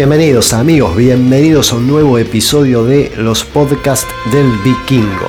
Bienvenidos 0.00 0.54
amigos, 0.54 0.96
bienvenidos 0.96 1.74
a 1.74 1.76
un 1.76 1.86
nuevo 1.86 2.16
episodio 2.16 2.86
de 2.86 3.12
los 3.18 3.44
podcasts 3.44 4.08
del 4.32 4.50
vikingo. 4.64 5.28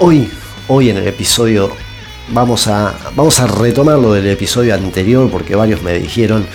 Hoy, 0.00 0.28
hoy 0.66 0.90
en 0.90 0.96
el 0.96 1.06
episodio 1.06 1.70
vamos 2.30 2.66
a, 2.66 2.98
vamos 3.14 3.38
a 3.38 3.46
retomar 3.46 4.00
lo 4.00 4.12
del 4.12 4.26
episodio 4.26 4.74
anterior 4.74 5.30
porque 5.30 5.54
varios 5.54 5.82
me 5.82 5.96
dijeron 6.00 6.48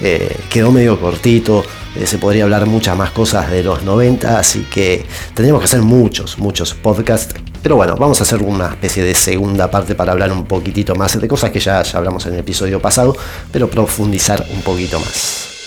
eh, 0.00 0.36
quedó 0.48 0.70
medio 0.72 1.00
cortito, 1.00 1.64
eh, 1.96 2.06
se 2.06 2.18
podría 2.18 2.44
hablar 2.44 2.66
muchas 2.66 2.96
más 2.96 3.10
cosas 3.10 3.50
de 3.50 3.62
los 3.62 3.82
90, 3.82 4.38
así 4.38 4.66
que 4.70 5.04
tendríamos 5.34 5.60
que 5.60 5.66
hacer 5.66 5.82
muchos, 5.82 6.38
muchos 6.38 6.74
podcasts. 6.74 7.34
Pero 7.62 7.76
bueno, 7.76 7.96
vamos 7.96 8.20
a 8.20 8.22
hacer 8.22 8.42
una 8.42 8.68
especie 8.68 9.02
de 9.02 9.14
segunda 9.14 9.70
parte 9.70 9.94
para 9.94 10.12
hablar 10.12 10.32
un 10.32 10.44
poquitito 10.44 10.94
más 10.94 11.20
de 11.20 11.26
cosas 11.26 11.50
que 11.50 11.58
ya, 11.58 11.82
ya 11.82 11.98
hablamos 11.98 12.24
en 12.26 12.34
el 12.34 12.40
episodio 12.40 12.80
pasado, 12.80 13.16
pero 13.50 13.68
profundizar 13.68 14.46
un 14.54 14.62
poquito 14.62 15.00
más. 15.00 15.57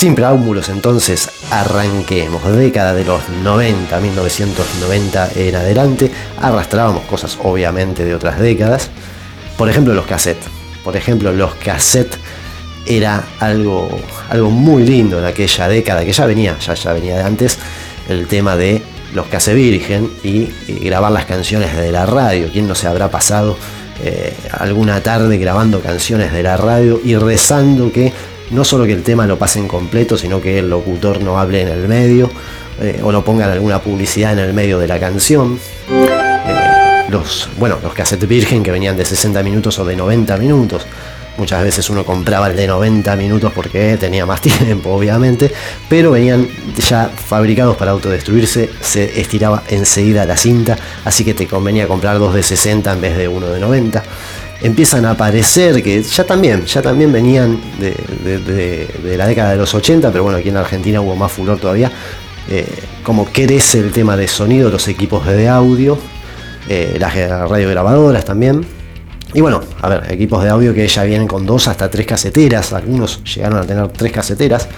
Sin 0.00 0.14
preámbulos 0.14 0.70
entonces 0.70 1.28
arranquemos. 1.50 2.42
Década 2.56 2.94
de 2.94 3.04
los 3.04 3.20
90, 3.28 4.00
1990 4.00 5.30
en 5.36 5.54
adelante, 5.54 6.10
arrastrábamos 6.40 7.02
cosas 7.02 7.36
obviamente 7.42 8.06
de 8.06 8.14
otras 8.14 8.38
décadas. 8.38 8.88
Por 9.58 9.68
ejemplo 9.68 9.92
los 9.92 10.06
cassettes. 10.06 10.48
Por 10.82 10.96
ejemplo 10.96 11.34
los 11.34 11.54
cassettes 11.56 12.18
era 12.86 13.24
algo, 13.40 13.90
algo 14.30 14.50
muy 14.50 14.84
lindo 14.84 15.18
en 15.18 15.26
aquella 15.26 15.68
década 15.68 16.02
que 16.02 16.14
ya 16.14 16.24
venía, 16.24 16.58
ya, 16.58 16.72
ya 16.72 16.94
venía 16.94 17.18
de 17.18 17.22
antes, 17.22 17.58
el 18.08 18.26
tema 18.26 18.56
de 18.56 18.80
los 19.12 19.26
cassettes 19.26 19.62
virgen 19.62 20.10
y, 20.24 20.48
grabar 20.82 21.12
las 21.12 21.26
canciones 21.26 21.76
de 21.76 21.92
la 21.92 22.06
radio. 22.06 22.48
¿Quién 22.50 22.66
no 22.66 22.74
se 22.74 22.86
habrá 22.86 23.10
pasado 23.10 23.54
eh, 24.02 24.34
alguna 24.50 25.02
tarde 25.02 25.36
grabando 25.36 25.80
canciones 25.80 26.32
de 26.32 26.42
la 26.42 26.56
radio 26.56 26.98
y 27.04 27.16
rezando 27.16 27.92
que 27.92 28.14
no 28.50 28.64
solo 28.64 28.84
que 28.84 28.92
el 28.92 29.02
tema 29.02 29.26
lo 29.26 29.38
pase 29.38 29.58
en 29.58 29.68
completo, 29.68 30.16
sino 30.16 30.40
que 30.40 30.58
el 30.58 30.68
locutor 30.68 31.20
no 31.22 31.38
hable 31.38 31.62
en 31.62 31.68
el 31.68 31.88
medio 31.88 32.30
eh, 32.80 33.00
o 33.02 33.12
no 33.12 33.24
pongan 33.24 33.50
alguna 33.50 33.80
publicidad 33.80 34.32
en 34.32 34.38
el 34.40 34.52
medio 34.52 34.78
de 34.78 34.88
la 34.88 34.98
canción. 34.98 35.58
Eh, 35.88 37.04
los, 37.08 37.48
bueno, 37.58 37.78
los 37.82 37.92
cassettes 37.92 38.28
virgen 38.28 38.62
que 38.62 38.70
venían 38.70 38.96
de 38.96 39.04
60 39.04 39.42
minutos 39.42 39.78
o 39.78 39.84
de 39.84 39.96
90 39.96 40.36
minutos. 40.36 40.86
Muchas 41.36 41.62
veces 41.62 41.88
uno 41.88 42.04
compraba 42.04 42.48
el 42.48 42.56
de 42.56 42.66
90 42.66 43.16
minutos 43.16 43.52
porque 43.54 43.96
tenía 43.98 44.26
más 44.26 44.40
tiempo, 44.42 44.90
obviamente, 44.90 45.50
pero 45.88 46.10
venían 46.10 46.48
ya 46.88 47.08
fabricados 47.08 47.76
para 47.76 47.92
autodestruirse, 47.92 48.68
se 48.80 49.20
estiraba 49.20 49.62
enseguida 49.68 50.26
la 50.26 50.36
cinta, 50.36 50.76
así 51.04 51.24
que 51.24 51.32
te 51.32 51.46
convenía 51.46 51.86
comprar 51.86 52.18
dos 52.18 52.34
de 52.34 52.42
60 52.42 52.92
en 52.92 53.00
vez 53.00 53.16
de 53.16 53.28
uno 53.28 53.46
de 53.48 53.60
90 53.60 54.02
empiezan 54.62 55.04
a 55.04 55.12
aparecer, 55.12 55.82
que 55.82 56.02
ya 56.02 56.24
también, 56.24 56.64
ya 56.66 56.82
también 56.82 57.12
venían 57.12 57.58
de, 57.78 59.16
la 59.16 59.26
década 59.26 59.50
de 59.50 59.56
los 59.56 59.74
80, 59.74 60.10
pero 60.10 60.24
bueno, 60.24 60.38
aquí 60.38 60.48
en 60.48 60.56
Argentina 60.56 61.00
hubo 61.00 61.16
más 61.16 61.32
furor 61.32 61.58
todavía, 61.58 61.90
eh, 62.48 62.66
como 63.02 63.26
crece 63.26 63.80
el 63.80 63.92
tema 63.92 64.16
de 64.16 64.28
sonido, 64.28 64.70
los 64.70 64.88
equipos 64.88 65.26
de 65.26 65.48
audio, 65.48 65.98
eh, 66.68 66.96
las 66.98 67.14
radiograbadoras 67.48 68.24
también. 68.24 68.64
Y 69.32 69.40
bueno, 69.40 69.62
a 69.80 69.88
ver, 69.88 70.12
equipos 70.12 70.42
de 70.42 70.50
audio 70.50 70.74
que 70.74 70.86
ya 70.88 71.04
vienen 71.04 71.28
con 71.28 71.46
dos 71.46 71.68
hasta 71.68 71.88
tres 71.88 72.06
caseteras, 72.06 72.72
algunos 72.72 73.22
llegaron 73.24 73.60
a 73.60 73.62
tener 73.62 73.88
tres 73.88 74.12
caseteras, 74.12 74.68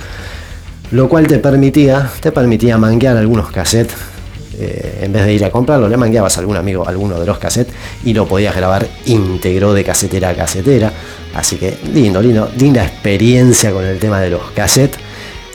lo 0.90 1.08
cual 1.08 1.26
te 1.26 1.38
permitía, 1.38 2.10
te 2.20 2.32
permitía 2.32 2.76
manquear 2.76 3.16
algunos 3.16 3.50
cassettes 3.50 4.11
eh, 4.58 5.00
en 5.02 5.12
vez 5.12 5.24
de 5.24 5.34
ir 5.34 5.44
a 5.44 5.50
comprarlo, 5.50 5.88
le 5.88 5.96
mangueabas 5.96 6.36
a 6.36 6.40
algún 6.40 6.56
amigo 6.56 6.86
alguno 6.86 7.18
de 7.18 7.26
los 7.26 7.38
cassettes 7.38 7.74
y 8.04 8.14
lo 8.14 8.26
podías 8.26 8.54
grabar 8.54 8.86
íntegro 9.06 9.72
de 9.72 9.84
casetera 9.84 10.30
a 10.30 10.34
casetera. 10.34 10.92
Así 11.34 11.56
que 11.56 11.78
lindo, 11.92 12.20
lindo, 12.20 12.50
linda 12.58 12.84
experiencia 12.84 13.72
con 13.72 13.84
el 13.84 13.98
tema 13.98 14.20
de 14.20 14.30
los 14.30 14.50
cassettes. 14.50 14.98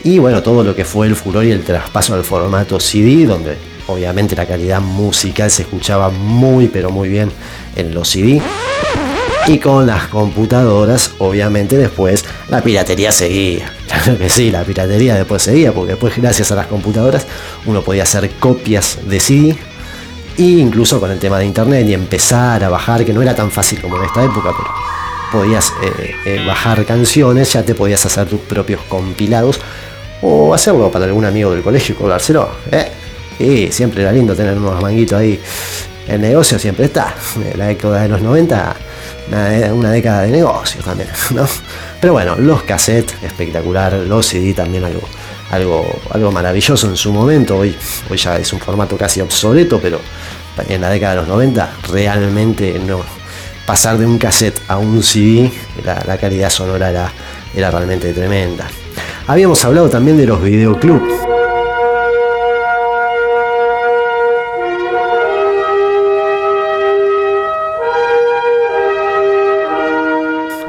Y 0.04 0.18
bueno, 0.18 0.42
todo 0.42 0.62
lo 0.62 0.74
que 0.74 0.84
fue 0.84 1.06
el 1.06 1.16
furor 1.16 1.44
y 1.44 1.50
el 1.50 1.64
traspaso 1.64 2.14
al 2.14 2.24
formato 2.24 2.78
CD, 2.80 3.26
donde 3.26 3.56
obviamente 3.88 4.36
la 4.36 4.46
calidad 4.46 4.80
musical 4.80 5.50
se 5.50 5.62
escuchaba 5.62 6.10
muy 6.10 6.68
pero 6.68 6.90
muy 6.90 7.08
bien 7.08 7.30
en 7.76 7.94
los 7.94 8.08
CD. 8.08 8.40
Y 9.46 9.58
con 9.58 9.86
las 9.86 10.08
computadoras, 10.08 11.12
obviamente 11.18 11.76
después 11.76 12.24
la 12.48 12.60
piratería 12.60 13.12
seguía. 13.12 13.72
Claro 13.88 14.18
que 14.18 14.28
sí, 14.28 14.50
la 14.50 14.62
piratería 14.64 15.14
después 15.14 15.42
seguía, 15.42 15.72
porque 15.72 15.92
después 15.92 16.16
gracias 16.16 16.52
a 16.52 16.54
las 16.54 16.66
computadoras 16.66 17.26
uno 17.66 17.82
podía 17.82 18.02
hacer 18.04 18.30
copias 18.38 18.98
de 19.04 19.20
CD. 19.20 19.56
E 20.36 20.42
incluso 20.42 21.00
con 21.00 21.10
el 21.10 21.18
tema 21.18 21.38
de 21.38 21.46
internet 21.46 21.88
y 21.88 21.94
empezar 21.94 22.62
a 22.62 22.68
bajar, 22.68 23.04
que 23.04 23.12
no 23.12 23.22
era 23.22 23.34
tan 23.34 23.50
fácil 23.50 23.80
como 23.80 23.96
en 23.96 24.04
esta 24.04 24.22
época, 24.22 24.52
pero 24.56 24.70
podías 25.32 25.72
eh, 25.82 26.14
eh, 26.24 26.44
bajar 26.46 26.84
canciones, 26.84 27.52
ya 27.52 27.64
te 27.64 27.74
podías 27.74 28.06
hacer 28.06 28.28
tus 28.28 28.40
propios 28.40 28.80
compilados 28.88 29.58
o 30.22 30.54
hacerlo 30.54 30.90
para 30.92 31.06
algún 31.06 31.24
amigo 31.24 31.50
del 31.50 31.62
colegio 31.62 31.94
y 31.94 31.98
cobrárselo. 31.98 32.48
¿eh? 32.70 32.88
Y 33.40 33.72
siempre 33.72 34.02
era 34.02 34.12
lindo 34.12 34.34
tener 34.34 34.56
unos 34.56 34.80
manguitos 34.80 35.18
ahí. 35.18 35.40
El 36.06 36.20
negocio 36.20 36.58
siempre 36.58 36.84
está. 36.86 37.14
La 37.56 37.66
década 37.66 38.02
de 38.02 38.08
los 38.08 38.22
90 38.22 38.76
una, 39.30 39.90
década 39.90 40.22
de 40.22 40.30
negocio 40.30 40.82
también, 40.82 41.08
¿no? 41.34 41.46
Pero 42.00 42.12
bueno, 42.12 42.36
los 42.36 42.62
cassettes, 42.62 43.16
espectacular, 43.22 43.92
los 43.92 44.26
CD 44.26 44.54
también 44.54 44.84
algo, 44.84 45.02
algo, 45.50 46.00
algo 46.10 46.32
maravilloso 46.32 46.88
en 46.88 46.96
su 46.96 47.12
momento, 47.12 47.58
hoy, 47.58 47.76
hoy 48.08 48.16
ya 48.16 48.36
es 48.36 48.52
un 48.52 48.60
formato 48.60 48.96
casi 48.96 49.20
obsoleto, 49.20 49.78
pero 49.80 50.00
en 50.68 50.80
la 50.80 50.90
década 50.90 51.14
de 51.14 51.20
los 51.20 51.28
90 51.28 51.70
realmente 51.90 52.78
no 52.78 53.00
pasar 53.66 53.98
de 53.98 54.06
un 54.06 54.18
cassette 54.18 54.60
a 54.66 54.78
un 54.78 55.02
CD, 55.02 55.50
la, 55.84 56.16
calidad 56.16 56.50
sonora 56.50 56.88
era, 56.88 57.12
era 57.54 57.70
realmente 57.70 58.12
tremenda. 58.14 58.66
Habíamos 59.26 59.62
hablado 59.64 59.90
también 59.90 60.16
de 60.16 60.26
los 60.26 60.42
videoclubs 60.42 61.27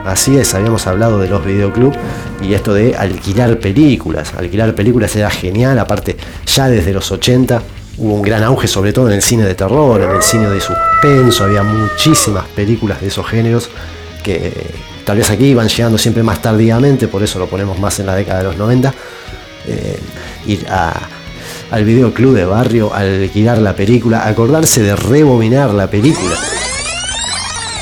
Así 0.10 0.38
es, 0.38 0.56
habíamos 0.56 0.88
hablado 0.88 1.20
de 1.20 1.28
los 1.28 1.46
videoclubs 1.46 1.96
y 2.42 2.56
esto 2.56 2.74
de 2.74 2.96
alquilar 2.96 3.60
películas. 3.60 4.34
Alquilar 4.36 4.74
películas 4.74 5.16
era 5.16 5.30
genial, 5.30 5.78
aparte 5.78 6.18
ya 6.48 6.68
desde 6.68 6.94
los 6.94 7.12
80 7.12 7.62
hubo 8.00 8.16
un 8.16 8.24
gran 8.24 8.42
auge, 8.44 8.68
sobre 8.68 8.92
todo 8.92 9.08
en 9.08 9.14
el 9.14 9.22
cine 9.22 9.44
de 9.44 9.54
terror, 9.54 10.02
en 10.02 10.10
el 10.10 10.24
cine 10.24 10.50
de 10.50 10.60
suspenso, 10.60 11.44
había 11.44 11.62
muchísimas 11.62 12.48
películas 12.48 13.02
de 13.02 13.08
esos 13.08 13.28
géneros 13.28 13.70
que 14.24 14.52
tal 15.06 15.18
vez 15.18 15.30
aquí 15.30 15.46
iban 15.46 15.68
llegando 15.68 16.00
siempre 16.00 16.24
más 16.24 16.42
tardíamente, 16.42 17.08
por 17.08 17.22
eso 17.22 17.38
lo 17.38 17.46
ponemos 17.46 17.78
más 17.78 18.00
en 18.00 18.08
la 18.08 18.16
década 18.16 18.40
de 18.40 18.46
los 18.46 18.58
90. 18.58 18.92
Eh, 19.68 20.00
ir 20.48 20.66
al 20.70 21.84
videoclub 21.86 22.34
de 22.34 22.46
barrio, 22.46 22.92
alquilar 22.96 23.60
la 23.60 23.76
película, 23.76 24.28
acordarse 24.28 24.82
de 24.82 24.96
rebobinar 24.96 25.72
la 25.72 25.88
película 25.88 26.36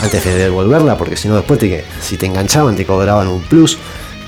antes 0.01 0.23
de 0.23 0.35
devolverla, 0.35 0.97
porque 0.97 1.15
si 1.15 1.27
no 1.27 1.35
después 1.35 1.59
te, 1.59 1.83
si 2.01 2.17
te 2.17 2.25
enganchaban 2.25 2.75
te 2.75 2.85
cobraban 2.85 3.27
un 3.27 3.41
plus. 3.41 3.77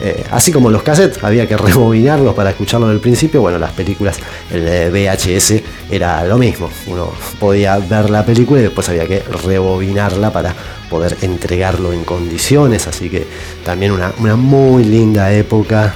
Eh, 0.02 0.24
así 0.32 0.54
como 0.54 0.70
los 0.70 0.82
cassettes, 0.82 1.22
había 1.24 1.46
que 1.48 1.58
rebobinarlos 1.58 2.34
para 2.34 2.52
escucharlo 2.52 2.88
del 2.88 3.00
principio. 3.00 3.42
Bueno, 3.42 3.60
las 3.60 3.72
películas, 3.72 4.18
el 4.52 4.92
VHS 4.92 5.62
era 5.92 6.24
lo 6.24 6.38
mismo. 6.38 6.70
Uno 6.88 7.12
podía 7.40 7.78
ver 7.78 8.10
la 8.10 8.26
película 8.26 8.62
y 8.62 8.64
después 8.64 8.88
había 8.90 9.08
que 9.08 9.20
rebobinarla 9.20 10.32
para 10.32 10.56
poder 10.90 11.18
entregarlo 11.22 11.92
en 11.92 12.04
condiciones. 12.04 12.88
Así 12.88 13.10
que 13.10 13.28
también 13.66 13.92
una, 13.92 14.14
muy 14.36 14.86
linda 14.86 15.32
época 15.34 15.94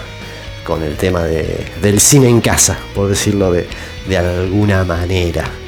con 0.65 0.83
el 0.83 0.95
tema 0.95 1.23
del 1.23 1.99
cine 1.99 2.29
en 2.29 2.41
casa, 2.41 2.77
por 2.93 3.09
decirlo 3.09 3.51
de, 3.51 3.67
de 4.07 4.17
alguna 4.17 4.83
manera. 4.83 5.62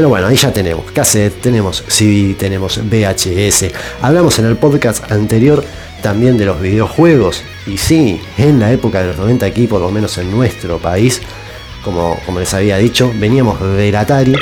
Pero 0.00 0.08
bueno, 0.08 0.28
ahí 0.28 0.36
ya 0.36 0.50
tenemos 0.50 0.90
cassette, 0.92 1.42
tenemos 1.42 1.84
CD, 1.86 2.32
tenemos 2.32 2.80
VHS. 2.82 3.66
Hablamos 4.00 4.38
en 4.38 4.46
el 4.46 4.56
podcast 4.56 5.12
anterior 5.12 5.62
también 6.00 6.38
de 6.38 6.46
los 6.46 6.58
videojuegos. 6.58 7.42
Y 7.66 7.76
sí, 7.76 8.18
en 8.38 8.60
la 8.60 8.72
época 8.72 9.02
de 9.02 9.08
los 9.08 9.18
90 9.18 9.44
aquí, 9.44 9.66
por 9.66 9.82
lo 9.82 9.90
menos 9.90 10.16
en 10.16 10.30
nuestro 10.30 10.78
país, 10.78 11.20
como, 11.84 12.18
como 12.24 12.40
les 12.40 12.54
había 12.54 12.78
dicho, 12.78 13.12
veníamos 13.16 13.60
del 13.60 13.94
Atari. 13.94 14.34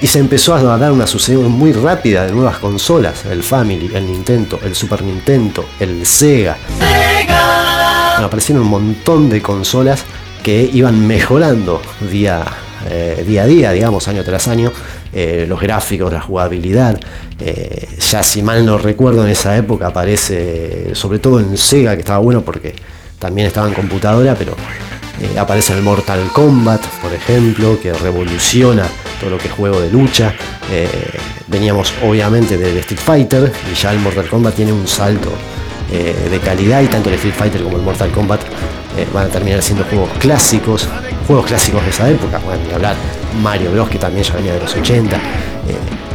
Y 0.00 0.06
se 0.06 0.20
empezó 0.20 0.54
a 0.54 0.78
dar 0.78 0.90
una 0.90 1.06
sucesión 1.06 1.52
muy 1.52 1.74
rápida 1.74 2.24
de 2.24 2.32
nuevas 2.32 2.56
consolas. 2.56 3.26
El 3.26 3.42
Family, 3.42 3.90
el 3.92 4.06
Nintendo, 4.06 4.58
el 4.64 4.74
Super 4.74 5.02
Nintendo, 5.02 5.66
el 5.78 6.06
Sega. 6.06 6.56
Sega. 6.78 8.24
aparecieron 8.24 8.64
un 8.64 8.70
montón 8.70 9.28
de 9.28 9.42
consolas 9.42 10.06
que 10.42 10.70
iban 10.72 11.06
mejorando 11.06 11.82
día, 12.10 12.42
eh, 12.88 13.24
día 13.26 13.42
a 13.42 13.46
día, 13.46 13.72
digamos, 13.72 14.06
año 14.08 14.22
tras 14.24 14.48
año, 14.48 14.72
eh, 15.12 15.46
los 15.48 15.60
gráficos, 15.60 16.12
la 16.12 16.20
jugabilidad. 16.20 16.98
Eh, 17.40 17.88
ya 18.10 18.22
si 18.22 18.42
mal 18.42 18.64
no 18.64 18.78
recuerdo 18.78 19.24
en 19.24 19.30
esa 19.30 19.56
época 19.56 19.88
aparece, 19.88 20.94
sobre 20.94 21.18
todo 21.18 21.40
en 21.40 21.56
Sega, 21.56 21.94
que 21.94 22.00
estaba 22.00 22.18
bueno 22.18 22.42
porque 22.42 22.74
también 23.18 23.46
estaba 23.46 23.68
en 23.68 23.74
computadora, 23.74 24.34
pero 24.34 24.54
aparece 25.38 25.72
el 25.72 25.82
Mortal 25.82 26.28
Kombat, 26.32 26.84
por 27.00 27.12
ejemplo, 27.12 27.78
que 27.80 27.92
revoluciona 27.92 28.86
todo 29.20 29.30
lo 29.30 29.38
que 29.38 29.48
es 29.48 29.54
juego 29.54 29.80
de 29.80 29.90
lucha. 29.90 30.34
veníamos 31.48 31.92
obviamente 32.04 32.58
del 32.58 32.76
Street 32.78 33.00
Fighter 33.00 33.52
y 33.72 33.74
ya 33.74 33.92
el 33.92 33.98
Mortal 34.00 34.28
Kombat 34.28 34.54
tiene 34.54 34.72
un 34.72 34.86
salto 34.86 35.30
de 35.90 36.38
calidad 36.40 36.82
y 36.82 36.86
tanto 36.88 37.08
el 37.08 37.14
Street 37.14 37.34
Fighter 37.34 37.62
como 37.62 37.78
el 37.78 37.82
Mortal 37.82 38.10
Kombat 38.10 38.40
van 39.12 39.26
a 39.26 39.28
terminar 39.28 39.62
siendo 39.62 39.84
juegos 39.84 40.10
clásicos, 40.18 40.88
juegos 41.26 41.46
clásicos 41.46 41.82
de 41.84 41.90
esa 41.90 42.08
época, 42.08 42.38
bueno, 42.44 42.62
ni 42.66 42.72
hablar, 42.72 42.96
Mario 43.42 43.72
Bros, 43.72 43.88
que 43.88 43.98
también 43.98 44.24
ya 44.24 44.34
venía 44.34 44.54
de 44.54 44.60
los 44.60 44.74
80, 44.74 45.16
eh, 45.16 45.20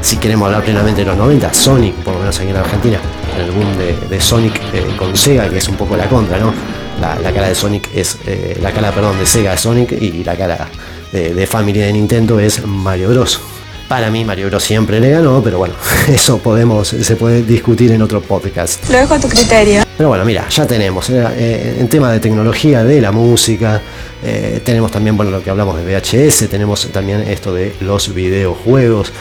si 0.01 0.17
queremos 0.17 0.47
hablar 0.47 0.63
plenamente 0.63 1.01
de 1.01 1.07
los 1.07 1.17
90, 1.17 1.53
Sonic, 1.53 1.95
por 1.95 2.13
lo 2.13 2.19
menos 2.19 2.39
aquí 2.39 2.49
en 2.49 2.57
Argentina, 2.57 2.99
el 3.37 3.51
boom 3.51 4.09
de, 4.09 4.21
Sonic 4.21 4.59
eh, 4.73 4.85
con 4.97 5.15
Sega, 5.15 5.49
que 5.49 5.57
es 5.57 5.67
un 5.67 5.75
poco 5.75 5.95
la 5.95 6.07
contra, 6.07 6.39
¿no? 6.39 6.53
La, 6.99 7.31
cara 7.31 7.47
de 7.47 7.55
Sonic 7.55 7.89
es, 7.95 8.17
eh, 8.27 8.57
la 8.61 8.71
cara, 8.71 8.91
perdón, 8.91 9.17
de 9.17 9.25
Sega 9.25 9.57
Sonic 9.57 9.91
y 9.93 10.23
la 10.23 10.35
cara 10.35 10.69
de, 11.11 11.33
de 11.33 11.47
familia 11.47 11.85
de 11.85 11.93
Nintendo 11.93 12.39
es 12.39 12.65
Mario 12.65 13.09
Bros. 13.09 13.39
Para 13.87 14.09
mí 14.11 14.23
Mario 14.23 14.47
Bros 14.47 14.63
siempre 14.63 14.99
le 14.99 15.09
ganó, 15.09 15.41
pero 15.43 15.57
bueno, 15.57 15.73
eso 16.07 16.37
podemos, 16.37 16.87
se 16.87 17.15
puede 17.15 17.43
discutir 17.43 17.91
en 17.91 18.01
otro 18.01 18.21
podcast. 18.21 18.87
Lo 18.89 18.97
dejo 18.97 19.15
a 19.15 19.19
tu 19.19 19.27
criterio. 19.27 19.81
Pero 20.01 20.09
bueno, 20.09 20.25
mira, 20.25 20.49
ya 20.49 20.65
tenemos 20.65 21.11
eh, 21.11 21.23
eh, 21.37 21.77
en 21.79 21.87
tema 21.87 22.11
de 22.11 22.19
tecnología, 22.19 22.83
de 22.83 22.99
la 22.99 23.11
música, 23.11 23.79
eh, 24.23 24.59
tenemos 24.63 24.89
también, 24.89 25.15
bueno, 25.15 25.29
lo 25.29 25.43
que 25.43 25.51
hablamos 25.51 25.77
de 25.77 25.85
VHS, 25.85 26.49
tenemos 26.49 26.87
también 26.87 27.21
esto 27.21 27.53
de 27.53 27.75
los 27.81 28.11
videojuegos. 28.11 29.13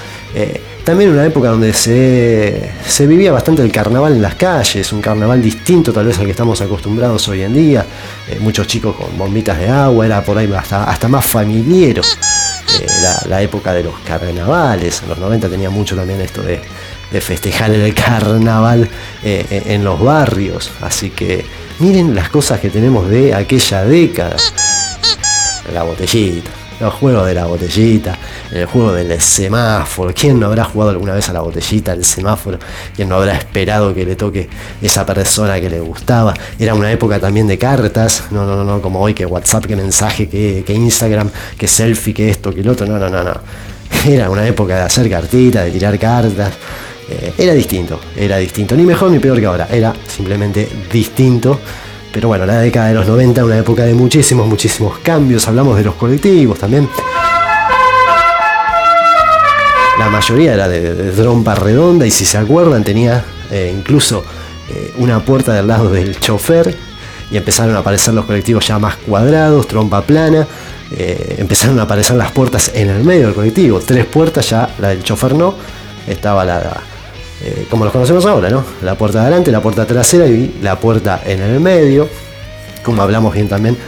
también 0.82 1.10
una 1.10 1.26
época 1.26 1.50
donde 1.50 1.74
se, 1.74 2.70
se, 2.88 3.06
vivía 3.06 3.30
bastante 3.30 3.60
el 3.60 3.70
carnaval 3.70 4.14
en 4.14 4.22
las 4.22 4.36
calles, 4.36 4.90
un 4.94 5.02
carnaval 5.02 5.42
distinto 5.42 5.92
tal 5.92 6.06
vez 6.06 6.18
al 6.18 6.24
que 6.24 6.30
estamos 6.30 6.58
acostumbrados 6.62 7.28
hoy 7.28 7.42
en 7.42 7.52
día. 7.52 7.84
muchos 8.40 8.66
chicos 8.66 8.96
con 8.96 9.18
bombitas 9.18 9.58
de 9.58 9.68
agua, 9.68 10.06
era 10.06 10.24
por 10.24 10.38
ahí 10.38 10.50
hasta, 10.50 10.84
hasta 10.84 11.08
más 11.08 11.26
familiero. 11.26 12.00
La, 13.28 13.42
época 13.42 13.74
de 13.74 13.82
los 13.82 13.98
carnavales. 14.00 15.02
Los 15.06 15.18
90 15.18 15.50
tenía 15.50 15.68
mucho 15.68 15.94
también 15.94 16.22
esto 16.22 16.40
de, 16.40 16.60
festejar 17.18 17.70
el 17.70 17.94
carnaval 17.94 18.88
eh, 19.24 19.44
eh, 19.50 19.62
en 19.66 19.84
los 19.84 20.00
barrios. 20.00 20.70
Así 20.80 21.10
que 21.10 21.44
miren 21.78 22.14
las 22.14 22.28
cosas 22.28 22.60
que 22.60 22.70
tenemos 22.70 23.08
de 23.08 23.34
aquella 23.34 23.84
década. 23.84 24.36
La 25.72 25.82
botellita 25.82 26.50
los 26.80 26.94
juegos 26.94 27.26
de 27.26 27.34
la 27.34 27.44
botellita, 27.44 28.18
el 28.50 28.64
juego 28.64 28.92
del 28.92 29.20
semáforo. 29.20 30.12
¿Quién 30.14 30.40
no 30.40 30.46
habrá 30.46 30.64
jugado 30.64 30.90
alguna 30.90 31.12
vez 31.12 31.28
a 31.28 31.32
la 31.32 31.40
botellita, 31.40 31.92
el 31.92 32.04
semáforo? 32.04 32.58
¿Quién 32.96 33.08
no 33.08 33.16
habrá 33.16 33.34
esperado 33.34 33.94
que 33.94 34.04
le 34.04 34.16
toque 34.16 34.48
esa 34.80 35.04
persona 35.04 35.60
que 35.60 35.68
le 35.68 35.80
gustaba? 35.80 36.34
Era 36.58 36.74
una 36.74 36.90
época 36.90 37.20
también 37.20 37.46
de 37.46 37.58
cartas, 37.58 38.24
no, 38.30 38.46
no, 38.46 38.64
no, 38.64 38.80
como 38.80 39.00
hoy 39.00 39.12
que 39.12 39.26
WhatsApp, 39.26 39.66
que 39.66 39.76
mensaje, 39.76 40.28
que, 40.28 40.64
Instagram, 40.72 41.30
que 41.58 41.68
selfie, 41.68 42.14
que 42.14 42.30
esto, 42.30 42.52
que 42.54 42.60
el 42.60 42.68
otro, 42.68 42.86
no, 42.86 42.98
no, 42.98 43.10
no, 43.10 43.22
no. 43.22 43.34
Era 44.06 44.30
una 44.30 44.46
época 44.46 44.76
de 44.76 44.82
hacer 44.82 45.10
cartitas, 45.10 45.66
de 45.66 45.72
tirar 45.72 45.98
cartas. 45.98 46.54
Eh, 47.10 47.32
era 47.38 47.52
distinto, 47.54 47.98
era 48.16 48.36
distinto, 48.36 48.76
ni 48.76 48.84
mejor 48.84 49.10
ni 49.10 49.18
peor 49.18 49.40
que 49.40 49.46
ahora, 49.46 49.66
era 49.70 49.92
simplemente 50.06 50.68
distinto. 50.92 51.58
Pero 52.12 52.28
bueno, 52.28 52.46
la 52.46 52.60
década 52.60 52.88
de 52.88 52.94
los 52.94 53.06
90, 53.06 53.44
una 53.44 53.58
época 53.58 53.84
de 53.84 53.94
muchísimos, 53.94 54.46
muchísimos 54.46 54.98
cambios. 54.98 55.46
Hablamos 55.48 55.76
de 55.76 55.84
los 55.84 55.94
colectivos 55.94 56.58
también. 56.58 56.88
La 59.98 60.08
mayoría 60.08 60.54
era 60.54 60.68
de, 60.68 61.10
trompa 61.10 61.54
redonda 61.54 62.06
y 62.06 62.10
si 62.10 62.24
se 62.24 62.38
acuerdan 62.38 62.82
tenía 62.84 63.24
eh, 63.50 63.72
incluso 63.76 64.24
eh, 64.70 64.94
una 64.96 65.20
puerta 65.20 65.52
del 65.52 65.66
lado 65.66 65.90
del 65.90 66.18
chofer 66.18 66.74
y 67.30 67.36
empezaron 67.36 67.76
a 67.76 67.80
aparecer 67.80 68.14
los 68.14 68.24
colectivos 68.24 68.66
ya 68.66 68.78
más 68.78 68.96
cuadrados, 68.96 69.66
trompa 69.66 70.02
plana. 70.02 70.46
Empezaron 70.92 71.78
a 71.78 71.82
aparecer 71.82 72.16
las 72.16 72.32
puertas 72.32 72.72
en 72.74 72.90
el 72.90 73.04
medio 73.04 73.26
del 73.26 73.34
colectivo. 73.34 73.78
Tres 73.78 74.06
puertas 74.06 74.50
ya, 74.50 74.74
la 74.80 74.88
del 74.88 75.04
chofer 75.04 75.34
no. 75.34 75.54
Estaba 76.08 76.44
la, 76.44 76.82
eh, 77.42 77.66
como 77.70 77.84
los 77.84 77.92
conocemos 77.92 78.26
ahora, 78.26 78.50
¿no? 78.50 78.64
La 78.82 78.96
puerta 78.96 79.20
de 79.20 79.26
adelante, 79.26 79.50
la 79.50 79.62
puerta 79.62 79.86
trasera 79.86 80.26
y 80.26 80.58
la 80.62 80.78
puerta 80.78 81.22
en 81.24 81.40
el 81.40 81.58
medio. 81.60 82.08
Como 82.82 83.02
hablamos 83.02 83.32
bien 83.34 83.48
también, 83.48 83.78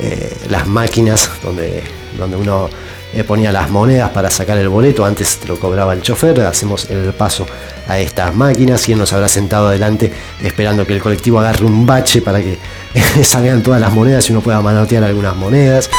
eh, 0.00 0.34
las 0.48 0.66
máquinas 0.66 1.30
donde, 1.42 1.82
donde 2.16 2.36
uno 2.36 2.70
eh, 3.12 3.24
ponía 3.24 3.52
las 3.52 3.68
monedas 3.70 4.10
para 4.10 4.30
sacar 4.30 4.56
el 4.56 4.68
boleto, 4.68 5.04
antes 5.04 5.40
lo 5.46 5.58
cobraba 5.58 5.92
el 5.92 6.00
chofer, 6.00 6.40
hacemos 6.40 6.88
el 6.88 7.12
paso 7.12 7.46
a 7.86 7.98
estas 7.98 8.34
máquinas, 8.34 8.88
y 8.88 8.92
él 8.92 8.98
nos 8.98 9.12
habrá 9.12 9.28
sentado 9.28 9.68
adelante 9.68 10.10
esperando 10.42 10.86
que 10.86 10.94
el 10.94 11.02
colectivo 11.02 11.40
agarre 11.40 11.66
un 11.66 11.84
bache 11.84 12.22
para 12.22 12.40
que 12.40 12.58
salgan 13.22 13.62
todas 13.62 13.80
las 13.80 13.92
monedas 13.92 14.26
y 14.28 14.32
uno 14.32 14.40
pueda 14.40 14.62
manotear 14.62 15.04
algunas 15.04 15.36
monedas. 15.36 15.90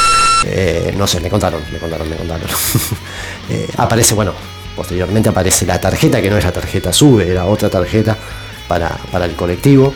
no 0.98 1.06
sé, 1.06 1.20
me 1.20 1.30
contaron, 1.30 1.62
me 1.72 1.78
contaron, 1.78 2.10
me 2.10 2.16
contaron. 2.16 2.48
aparece, 3.78 4.16
bueno, 4.16 4.34
Posteriormente 4.76 5.30
aparece 5.30 5.66
la 5.66 5.80
tarjeta, 5.80 6.22
que 6.22 6.30
no 6.30 6.38
es 6.38 6.44
la 6.44 6.52
tarjeta 6.52 6.92
SUBE, 6.92 7.30
era 7.30 7.46
otra 7.46 7.70
tarjeta 7.70 8.18
para, 8.68 8.98
el 9.24 9.34
colectivo. 9.34 9.94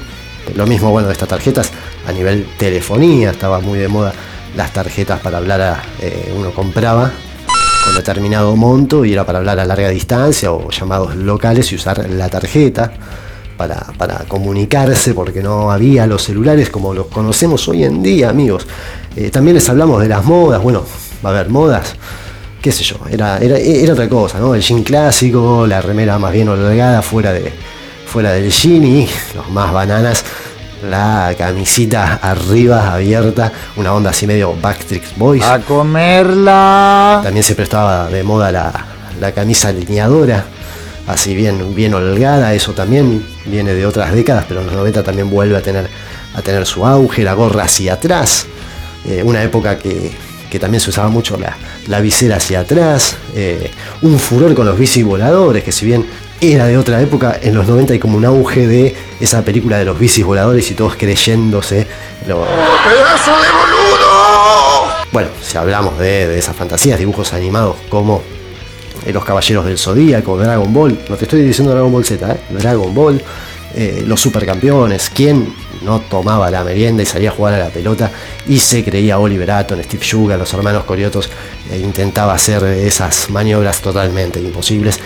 Lo 0.56 0.66
mismo, 0.66 0.92
bueno, 0.92 1.08
de 1.08 1.14
estas 1.14 1.30
tarjetas 1.30 1.72
a 2.08 2.12
nivel 2.12 2.48
telefonía, 2.58 3.32
estaba 3.32 3.60
muy 3.60 3.80
de 3.80 3.88
moda 3.88 4.14
las 4.56 4.72
tarjetas 4.72 5.20
para 5.20 5.38
hablar, 5.38 5.62
a, 5.62 5.82
eh, 6.00 6.34
uno 6.36 6.52
compraba 6.52 7.12
con 7.84 7.96
determinado 7.96 8.56
monto 8.56 9.04
y 9.04 9.14
era 9.14 9.26
para 9.26 9.40
hablar 9.40 9.60
a 9.60 9.66
larga 9.66 9.90
distancia 9.90 10.52
o 10.52 10.70
llamados 10.70 11.16
locales 11.16 11.72
y 11.72 11.76
usar 11.76 12.10
la 12.10 12.30
tarjeta 12.30 12.92
para, 13.58 14.26
comunicarse 14.28 15.14
porque 15.14 15.42
no 15.42 15.72
había 15.72 16.06
los 16.06 16.24
celulares 16.24 16.70
como 16.70 16.94
los 16.94 17.08
conocemos 17.08 17.68
hoy 17.68 17.84
en 17.84 18.04
día, 18.04 18.30
amigos. 18.30 18.68
Eh, 19.16 19.32
también 19.32 19.56
les 19.56 19.68
hablamos 19.68 20.02
de 20.02 20.08
las 20.08 20.24
modas, 20.24 20.62
bueno, 20.62 20.84
va 21.26 21.32
a 21.32 21.34
haber 21.34 21.50
modas 21.50 21.96
qué 22.62 22.72
sé 22.72 22.84
yo, 22.84 22.98
era, 23.10 23.38
era, 23.38 23.94
otra 23.94 24.10
cosa, 24.10 24.40
¿no? 24.40 24.56
El 24.56 24.62
jean 24.62 24.84
clásico, 24.84 25.66
la 25.68 25.82
remera 25.82 26.18
más 26.18 26.32
bien 26.32 26.50
holgada 26.50 27.02
fuera, 27.02 27.32
de, 27.32 27.52
fuera 28.06 28.32
del 28.32 28.52
jean 28.52 28.84
y 28.84 29.08
los 29.36 29.50
más 29.50 29.72
bananas, 29.72 30.24
la 30.84 31.34
camisita 31.38 32.20
arriba 32.22 32.94
abierta, 32.94 33.52
una 33.76 33.94
onda 33.94 34.12
así 34.12 34.28
medio 34.28 34.56
Backstreet 34.60 35.04
Boys. 35.16 35.44
A 35.44 35.60
comerla. 35.60 37.22
También 37.24 37.44
se 37.44 37.56
prestaba 37.56 38.08
de 38.08 38.24
moda 38.24 38.52
la, 38.52 39.32
camisa 39.34 39.70
alineadora, 39.70 40.46
así 41.08 41.36
bien, 41.36 41.76
bien 41.76 41.94
holgada, 41.94 42.54
eso 42.54 42.74
también 42.74 43.26
viene 43.46 43.74
de 43.74 43.86
otras 43.86 44.14
décadas, 44.14 44.46
pero 44.48 44.62
en 44.62 44.68
los 44.68 44.76
90 44.76 45.04
también 45.04 45.30
vuelve 45.30 45.58
a 45.58 45.62
tener, 45.62 45.88
a 46.36 46.42
tener 46.42 46.66
su 46.66 46.86
auge, 46.86 47.24
la 47.24 47.34
gorra 47.34 47.64
hacia 47.64 47.94
atrás, 47.94 48.46
eh, 49.06 49.22
una 49.24 49.42
época 49.42 49.78
que 49.80 50.12
que 50.50 50.60
también 50.60 50.82
se 50.82 50.90
usaba 50.90 51.10
mucho 51.10 51.38
la, 51.88 52.00
visera 52.00 52.38
hacia 52.38 52.62
atrás, 52.62 53.18
eh, 53.36 53.72
un 54.02 54.20
furor 54.20 54.54
con 54.56 54.66
los 54.66 54.78
bici 54.78 55.04
voladores, 55.04 55.64
que 55.64 55.72
si 55.72 55.86
bien 55.86 56.06
era 56.40 56.68
de 56.68 56.78
otra 56.78 57.02
época, 57.02 57.40
en 57.42 57.56
los 57.56 57.68
90 57.68 57.94
hay 57.94 58.00
como 58.00 58.18
un 58.18 58.26
auge 58.26 58.68
de 58.68 58.96
esa 59.20 59.44
película 59.44 59.78
de 59.80 59.86
los 59.86 59.98
bicis 59.98 60.24
voladores 60.24 60.70
y 60.70 60.76
todos 60.76 60.96
creyéndose. 60.96 61.88
Lo... 62.28 62.44
¡Pedazo 62.44 63.32
de 63.32 63.48
boludo! 63.50 64.88
Bueno, 65.12 65.30
si 65.42 65.58
hablamos 65.58 65.98
de, 65.98 66.38
esas 66.38 66.56
fantasías, 66.56 67.00
dibujos 67.00 67.34
animados 67.34 67.78
como 67.90 68.22
eh, 69.06 69.14
Los 69.14 69.26
Caballeros 69.26 69.66
del 69.66 69.80
Zodíaco, 69.80 70.38
Dragon 70.38 70.72
Ball, 70.72 71.00
no 71.10 71.16
te 71.16 71.26
estoy 71.26 71.42
diciendo 71.42 71.74
Dragon 71.74 71.92
Ball 71.92 72.06
Z, 72.06 72.32
¿eh? 72.32 72.40
Dragon 72.52 72.94
Ball, 72.94 73.22
los 74.06 74.20
supercampeones, 74.20 75.12
¿quién 75.14 75.54
no 75.82 76.00
tomaba 76.00 76.50
la 76.50 76.64
merienda 76.64 77.04
y 77.04 77.06
salía 77.06 77.30
a 77.30 77.34
jugar 77.34 77.54
a 77.54 77.60
la 77.60 77.70
pelota 77.70 78.12
y 78.48 78.60
se 78.60 78.84
creía 78.84 79.20
Oliver 79.20 79.52
Atom, 79.52 79.82
Steve 79.84 80.04
Sugar, 80.04 80.40
los 80.40 80.54
hermanos 80.54 80.84
Coriotos, 80.84 81.30
e 81.72 81.78
intentaba 81.78 82.34
hacer 82.34 82.64
esas 82.64 83.30
maniobras 83.30 83.82
totalmente 83.82 84.40
imposibles. 84.40 85.00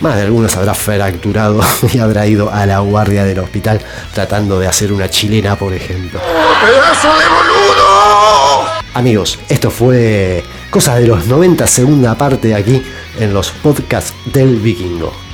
Más 0.00 0.16
de 0.16 0.22
algunos 0.22 0.56
habrá 0.56 0.74
fracturado 0.74 1.60
y 1.92 1.98
habrá 1.98 2.26
ido 2.26 2.52
a 2.52 2.66
la 2.66 2.78
guardia 2.80 3.24
del 3.24 3.38
hospital 3.40 3.80
tratando 4.14 4.60
de 4.60 4.66
hacer 4.66 4.92
una 4.92 5.08
chilena, 5.08 5.56
por 5.56 5.72
ejemplo. 5.72 6.20
¡Pedazo 6.20 7.08
de 7.08 7.24
boludo! 7.26 8.68
Amigos, 8.94 9.38
esto 9.48 9.70
fue 9.70 10.44
Cosas 10.70 11.00
de 11.00 11.06
los 11.06 11.26
90, 11.26 11.66
segunda 11.66 12.14
parte 12.14 12.54
aquí 12.54 12.82
en 13.18 13.32
los 13.32 13.50
podcasts 13.50 14.12
del 14.26 14.56
Vikingo. 14.56 15.27